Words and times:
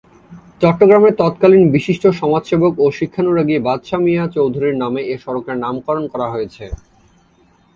চট্টগ্রামের 0.61 1.13
তৎকালীন 1.21 1.63
বিশিষ্ট 1.75 2.03
সমাজসেবক 2.19 2.73
ও 2.79 2.85
শিক্ষানুরাগী 2.97 3.55
বাদশা 3.67 3.97
মিয়া 4.03 4.25
চৌধুরীর 4.35 4.75
নামে 4.83 5.01
এ 5.05 5.15
সড়কের 5.23 5.57
নামকরণ 5.63 6.05
করা 6.13 6.27
হয়েছে। 6.33 6.65